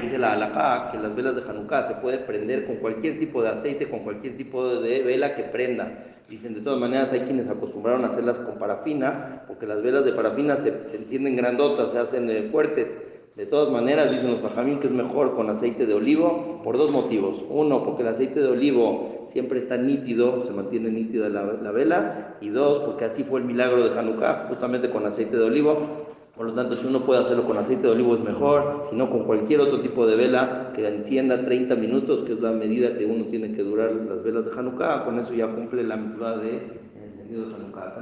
[0.00, 3.50] Dice la halajá que las velas de Hanukkah se puede prender con cualquier tipo de
[3.50, 6.06] aceite, con cualquier tipo de vela que prenda.
[6.26, 10.12] Dicen, de todas maneras, hay quienes acostumbraron a hacerlas con parafina, porque las velas de
[10.12, 12.86] parafina se, encienden grandotas, se hacen eh, fuertes.
[13.36, 16.90] De todas maneras, dicen los fajamín que es mejor con aceite de olivo por dos
[16.90, 17.44] motivos.
[17.50, 22.36] Uno, porque el aceite de olivo siempre está nítido, se mantiene nítida la, la vela.
[22.40, 26.08] Y dos, porque así fue el milagro de Hanukkah, justamente con aceite de olivo.
[26.38, 29.10] Por lo tanto, si uno puede hacerlo con aceite de olivo es mejor, si no
[29.10, 33.04] con cualquier otro tipo de vela que encienda 30 minutos, que es la medida que
[33.04, 36.78] uno tiene que durar las velas de Hanukkah, con eso ya cumple la mitzvah de
[36.94, 37.92] encendido de Hanukkah.